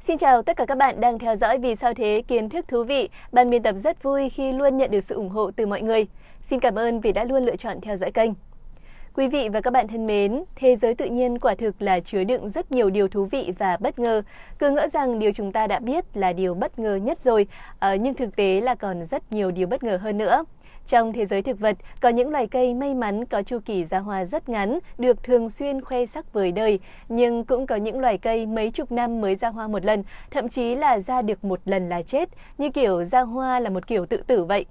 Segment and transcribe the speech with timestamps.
[0.00, 2.84] Xin chào tất cả các bạn đang theo dõi Vì sao thế kiến thức thú
[2.84, 3.08] vị.
[3.32, 6.06] Ban biên tập rất vui khi luôn nhận được sự ủng hộ từ mọi người.
[6.42, 8.30] Xin cảm ơn vì đã luôn lựa chọn theo dõi kênh.
[9.14, 12.24] Quý vị và các bạn thân mến, thế giới tự nhiên quả thực là chứa
[12.24, 14.22] đựng rất nhiều điều thú vị và bất ngờ.
[14.58, 17.46] Cứ ngỡ rằng điều chúng ta đã biết là điều bất ngờ nhất rồi,
[17.78, 20.44] ờ, nhưng thực tế là còn rất nhiều điều bất ngờ hơn nữa.
[20.90, 23.98] Trong thế giới thực vật, có những loài cây may mắn có chu kỳ ra
[23.98, 26.78] hoa rất ngắn, được thường xuyên khoe sắc vời đời,
[27.08, 30.48] nhưng cũng có những loài cây mấy chục năm mới ra hoa một lần, thậm
[30.48, 34.06] chí là ra được một lần là chết, như kiểu ra hoa là một kiểu
[34.06, 34.66] tự tử vậy.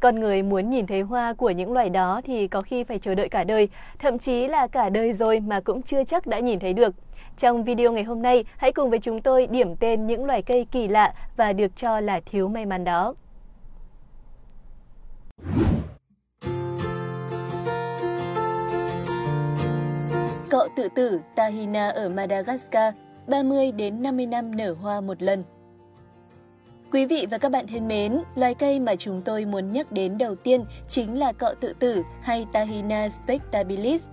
[0.00, 3.14] Con người muốn nhìn thấy hoa của những loài đó thì có khi phải chờ
[3.14, 6.58] đợi cả đời, thậm chí là cả đời rồi mà cũng chưa chắc đã nhìn
[6.58, 6.94] thấy được.
[7.38, 10.66] Trong video ngày hôm nay, hãy cùng với chúng tôi điểm tên những loài cây
[10.72, 13.14] kỳ lạ và được cho là thiếu may mắn đó.
[20.60, 22.94] Cọ tự tử Tahina ở Madagascar,
[23.26, 25.44] 30 đến 50 năm nở hoa một lần.
[26.92, 30.18] Quý vị và các bạn thân mến, loài cây mà chúng tôi muốn nhắc đến
[30.18, 34.06] đầu tiên chính là cọ tự tử hay Tahina spectabilis.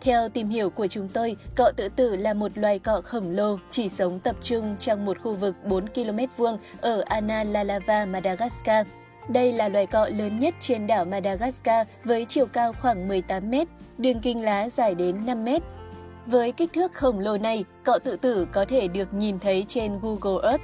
[0.00, 3.58] Theo tìm hiểu của chúng tôi, cọ tự tử là một loài cọ khổng lồ
[3.70, 8.86] chỉ sống tập trung trong một khu vực 4 km vuông ở Analalava, Madagascar.
[9.28, 13.68] Đây là loài cọ lớn nhất trên đảo Madagascar với chiều cao khoảng 18 mét,
[13.98, 15.62] đường kinh lá dài đến 5 mét.
[16.26, 19.98] Với kích thước khổng lồ này, cọ tự tử có thể được nhìn thấy trên
[20.02, 20.62] Google Earth.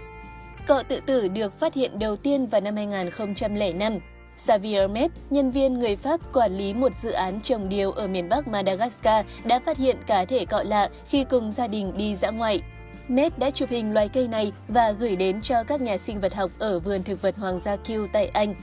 [0.67, 3.99] Cọ tự tử được phát hiện đầu tiên vào năm 2005.
[4.37, 8.29] Xavier Met, nhân viên người Pháp quản lý một dự án trồng điều ở miền
[8.29, 12.31] Bắc Madagascar, đã phát hiện cá thể cọ lạ khi cùng gia đình đi dã
[12.31, 12.63] ngoại.
[13.09, 16.35] Met đã chụp hình loài cây này và gửi đến cho các nhà sinh vật
[16.35, 18.55] học ở vườn thực vật Hoàng gia Kew tại Anh.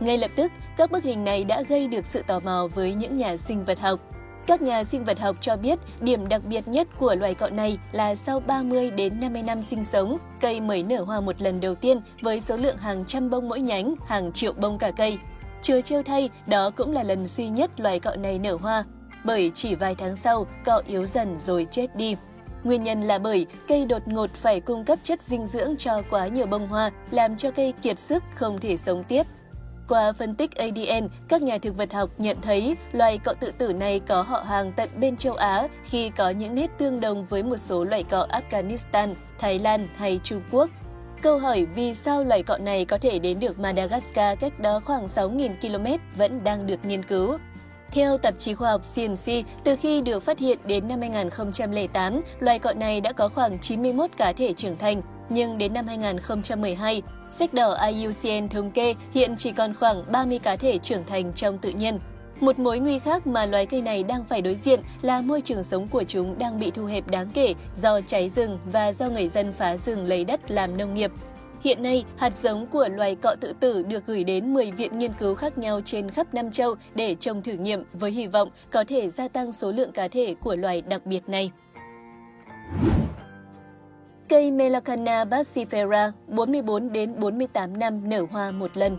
[0.00, 3.16] Ngay lập tức, các bức hình này đã gây được sự tò mò với những
[3.16, 4.07] nhà sinh vật học.
[4.48, 7.78] Các nhà sinh vật học cho biết điểm đặc biệt nhất của loài cọ này
[7.92, 11.74] là sau 30 đến 50 năm sinh sống, cây mới nở hoa một lần đầu
[11.74, 15.18] tiên với số lượng hàng trăm bông mỗi nhánh, hàng triệu bông cả cây.
[15.62, 18.84] Chưa trêu thay, đó cũng là lần duy nhất loài cọ này nở hoa,
[19.24, 22.16] bởi chỉ vài tháng sau, cọ yếu dần rồi chết đi.
[22.64, 26.26] Nguyên nhân là bởi cây đột ngột phải cung cấp chất dinh dưỡng cho quá
[26.26, 29.26] nhiều bông hoa, làm cho cây kiệt sức không thể sống tiếp.
[29.88, 33.72] Qua phân tích ADN, các nhà thực vật học nhận thấy loài cọ tự tử
[33.72, 37.42] này có họ hàng tận bên châu Á khi có những nét tương đồng với
[37.42, 40.70] một số loài cọ Afghanistan, Thái Lan hay Trung Quốc.
[41.22, 45.06] Câu hỏi vì sao loài cọ này có thể đến được Madagascar cách đó khoảng
[45.06, 47.38] 6.000 km vẫn đang được nghiên cứu.
[47.90, 52.58] Theo tạp chí khoa học CNC, từ khi được phát hiện đến năm 2008, loài
[52.58, 57.54] cọ này đã có khoảng 91 cá thể trưởng thành, nhưng đến năm 2012, sách
[57.54, 61.70] đỏ IUCN thống kê hiện chỉ còn khoảng 30 cá thể trưởng thành trong tự
[61.70, 61.98] nhiên.
[62.40, 65.64] Một mối nguy khác mà loài cây này đang phải đối diện là môi trường
[65.64, 69.28] sống của chúng đang bị thu hẹp đáng kể do cháy rừng và do người
[69.28, 71.10] dân phá rừng lấy đất làm nông nghiệp.
[71.64, 75.12] Hiện nay, hạt giống của loài cọ tự tử được gửi đến 10 viện nghiên
[75.12, 78.84] cứu khác nhau trên khắp Nam Châu để trồng thử nghiệm với hy vọng có
[78.88, 81.50] thể gia tăng số lượng cá thể của loài đặc biệt này.
[84.28, 88.98] Cây Melacana bassifera 44 đến 48 năm nở hoa một lần.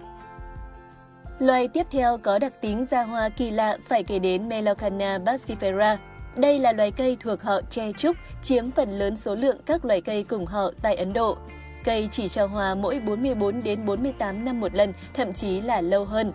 [1.40, 5.98] Loài tiếp theo có đặc tính ra hoa kỳ lạ phải kể đến Melacana bassifera.
[6.38, 10.02] Đây là loài cây thuộc họ tre trúc, chiếm phần lớn số lượng các loài
[10.02, 11.38] cây cùng họ tại Ấn Độ.
[11.84, 16.06] Cây chỉ cho hoa mỗi 44 đến 48 năm một lần, thậm chí là lâu
[16.06, 16.32] hơn.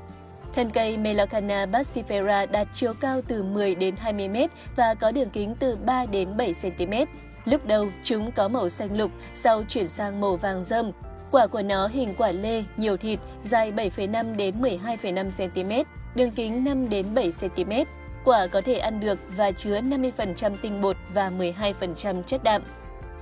[0.54, 4.36] Thân cây Melacana bassifera đạt chiều cao từ 10 đến 20 m
[4.76, 6.92] và có đường kính từ 3 đến 7 cm.
[7.44, 10.90] Lúc đầu chúng có màu xanh lục, sau chuyển sang màu vàng râm.
[11.30, 16.64] Quả của nó hình quả lê, nhiều thịt, dài 7,5 đến 12,5 cm, đường kính
[16.64, 17.72] 5 đến 7 cm.
[18.24, 22.62] Quả có thể ăn được và chứa 50% tinh bột và 12% chất đạm.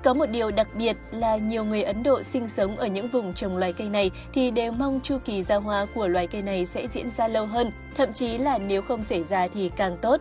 [0.04, 3.34] Có một điều đặc biệt là nhiều người Ấn Độ sinh sống ở những vùng
[3.34, 6.66] trồng loài cây này thì đều mong chu kỳ ra hoa của loài cây này
[6.66, 10.20] sẽ diễn ra lâu hơn, thậm chí là nếu không xảy ra thì càng tốt.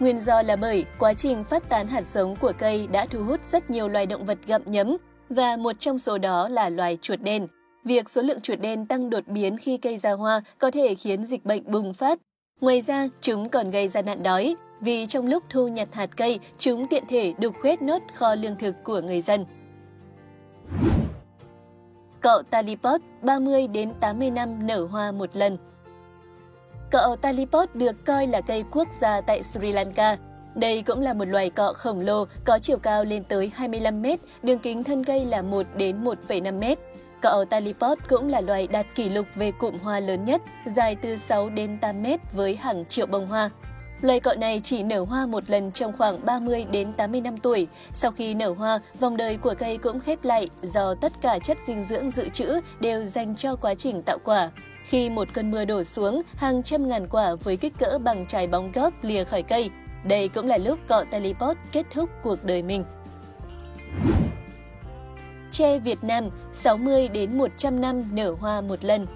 [0.00, 3.40] Nguyên do là bởi quá trình phát tán hạt giống của cây đã thu hút
[3.44, 4.96] rất nhiều loài động vật gặm nhấm
[5.30, 7.46] và một trong số đó là loài chuột đen.
[7.84, 11.24] Việc số lượng chuột đen tăng đột biến khi cây ra hoa có thể khiến
[11.24, 12.18] dịch bệnh bùng phát.
[12.60, 16.40] Ngoài ra, chúng còn gây ra nạn đói, vì trong lúc thu nhặt hạt cây,
[16.58, 19.44] chúng tiện thể đục khuét nốt kho lương thực của người dân.
[22.20, 25.58] Cậu Talipot 30 đến 80 năm nở hoa một lần.
[26.96, 30.16] Cọ Talipot được coi là cây quốc gia tại Sri Lanka.
[30.54, 34.06] Đây cũng là một loài cọ khổng lồ có chiều cao lên tới 25 m,
[34.42, 36.74] đường kính thân cây là 1 đến 1,5 m.
[37.22, 40.42] Cọ Talipot cũng là loài đạt kỷ lục về cụm hoa lớn nhất,
[40.76, 43.50] dài từ 6 đến 8 m với hàng triệu bông hoa.
[44.00, 47.66] Loài cọ này chỉ nở hoa một lần trong khoảng 30 đến 80 năm tuổi.
[47.92, 51.58] Sau khi nở hoa, vòng đời của cây cũng khép lại do tất cả chất
[51.66, 54.50] dinh dưỡng dự trữ đều dành cho quá trình tạo quả.
[54.88, 58.46] Khi một cơn mưa đổ xuống, hàng trăm ngàn quả với kích cỡ bằng trái
[58.46, 59.70] bóng góp lìa khỏi cây.
[60.04, 62.84] Đây cũng là lúc cọ Talipot kết thúc cuộc đời mình.
[65.50, 69.06] Tre Việt Nam 60 đến 100 năm nở hoa một lần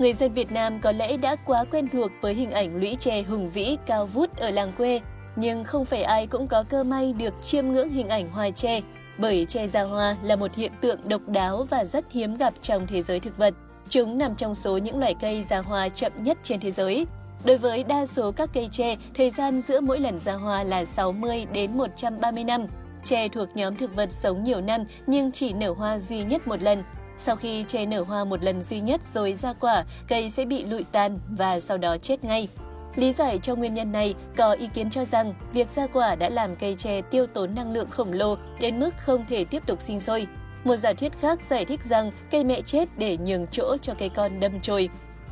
[0.00, 3.22] người dân Việt Nam có lẽ đã quá quen thuộc với hình ảnh lũy tre
[3.22, 5.00] hùng vĩ cao vút ở làng quê,
[5.36, 8.80] nhưng không phải ai cũng có cơ may được chiêm ngưỡng hình ảnh hoa tre,
[9.18, 12.86] bởi tre ra hoa là một hiện tượng độc đáo và rất hiếm gặp trong
[12.86, 13.54] thế giới thực vật.
[13.90, 17.06] Chúng nằm trong số những loài cây ra hoa chậm nhất trên thế giới.
[17.44, 20.84] Đối với đa số các cây tre, thời gian giữa mỗi lần ra hoa là
[20.84, 22.66] 60 đến 130 năm.
[23.04, 26.62] Tre thuộc nhóm thực vật sống nhiều năm nhưng chỉ nở hoa duy nhất một
[26.62, 26.82] lần,
[27.18, 30.64] sau khi tre nở hoa một lần duy nhất rồi ra quả, cây sẽ bị
[30.64, 32.48] lụi tàn và sau đó chết ngay.
[32.96, 36.28] Lý giải cho nguyên nhân này, có ý kiến cho rằng việc ra quả đã
[36.28, 39.82] làm cây tre tiêu tốn năng lượng khổng lồ đến mức không thể tiếp tục
[39.82, 40.26] sinh sôi.
[40.64, 44.08] Một giả thuyết khác giải thích rằng cây mẹ chết để nhường chỗ cho cây
[44.08, 44.88] con đâm chồi.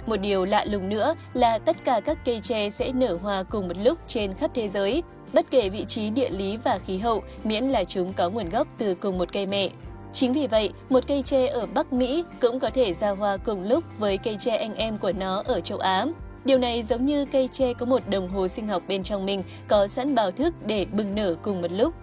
[0.06, 3.68] Một điều lạ lùng nữa là tất cả các cây tre sẽ nở hoa cùng
[3.68, 5.02] một lúc trên khắp thế giới,
[5.32, 8.68] bất kể vị trí địa lý và khí hậu, miễn là chúng có nguồn gốc
[8.78, 9.68] từ cùng một cây mẹ.
[10.12, 13.64] Chính vì vậy, một cây tre ở Bắc Mỹ cũng có thể ra hoa cùng
[13.64, 16.06] lúc với cây tre anh em của nó ở châu Á.
[16.44, 19.42] Điều này giống như cây tre có một đồng hồ sinh học bên trong mình
[19.68, 21.94] có sẵn báo thức để bừng nở cùng một lúc.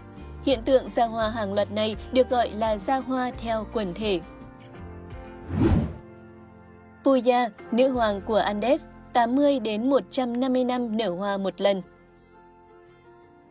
[0.45, 4.19] Hiện tượng ra hoa hàng loạt này được gọi là ra hoa theo quần thể.
[7.03, 8.83] Puya, nữ hoàng của Andes,
[9.13, 11.81] 80 đến 150 năm nở hoa một lần.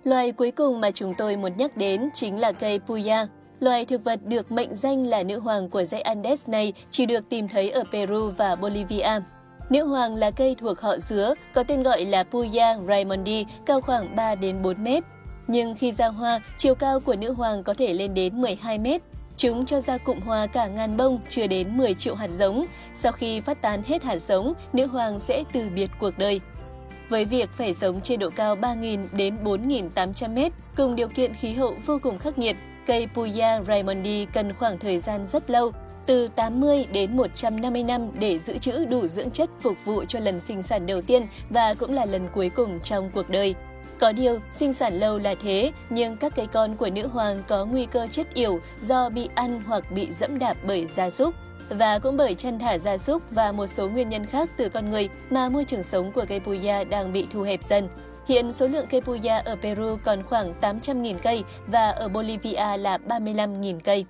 [0.04, 3.26] Loài cuối cùng mà chúng tôi muốn nhắc đến chính là cây Puya,
[3.60, 7.28] Loài thực vật được mệnh danh là nữ hoàng của dãy Andes này chỉ được
[7.28, 9.20] tìm thấy ở Peru và Bolivia.
[9.70, 14.16] Nữ hoàng là cây thuộc họ dứa, có tên gọi là Puya raimondi, cao khoảng
[14.16, 15.04] 3 đến 4 mét.
[15.46, 19.02] Nhưng khi ra hoa, chiều cao của nữ hoàng có thể lên đến 12 mét.
[19.36, 22.66] Chúng cho ra cụm hoa cả ngàn bông, chưa đến 10 triệu hạt giống.
[22.94, 26.40] Sau khi phát tán hết hạt giống, nữ hoàng sẽ từ biệt cuộc đời.
[27.08, 31.52] Với việc phải sống trên độ cao 3.000 đến 4.800 mét, cùng điều kiện khí
[31.52, 32.56] hậu vô cùng khắc nghiệt,
[32.86, 35.72] Cây Puya Raimondi cần khoảng thời gian rất lâu,
[36.06, 40.40] từ 80 đến 150 năm để giữ trữ đủ dưỡng chất phục vụ cho lần
[40.40, 43.54] sinh sản đầu tiên và cũng là lần cuối cùng trong cuộc đời.
[44.00, 47.64] Có điều, sinh sản lâu là thế, nhưng các cây con của nữ hoàng có
[47.64, 51.34] nguy cơ chết yểu do bị ăn hoặc bị dẫm đạp bởi gia súc.
[51.68, 54.90] Và cũng bởi chăn thả gia súc và một số nguyên nhân khác từ con
[54.90, 57.88] người mà môi trường sống của cây puya đang bị thu hẹp dần.
[58.28, 62.98] Hiện số lượng cây puya ở Peru còn khoảng 800.000 cây và ở Bolivia là
[63.08, 64.06] 35.000 cây.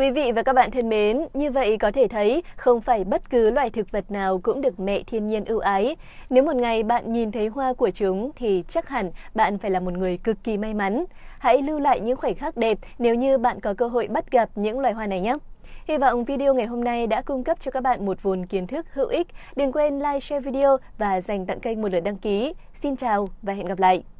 [0.00, 3.30] Quý vị và các bạn thân mến, như vậy có thể thấy không phải bất
[3.30, 5.96] cứ loài thực vật nào cũng được mẹ thiên nhiên ưu ái.
[6.30, 9.80] Nếu một ngày bạn nhìn thấy hoa của chúng thì chắc hẳn bạn phải là
[9.80, 11.04] một người cực kỳ may mắn.
[11.38, 14.48] Hãy lưu lại những khoảnh khắc đẹp nếu như bạn có cơ hội bắt gặp
[14.54, 15.34] những loài hoa này nhé.
[15.88, 18.66] Hy vọng video ngày hôm nay đã cung cấp cho các bạn một vốn kiến
[18.66, 19.26] thức hữu ích.
[19.56, 22.54] Đừng quên like, share video và dành tặng kênh một lượt đăng ký.
[22.74, 24.19] Xin chào và hẹn gặp lại!